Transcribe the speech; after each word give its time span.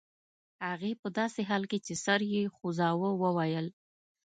هغې 0.69 0.91
په 1.01 1.07
داسې 1.19 1.41
حال 1.49 1.63
کې 1.71 1.77
چې 1.85 1.93
سر 2.03 2.19
یې 2.33 2.41
خوځاوه 2.55 3.09
وویل 3.23 3.67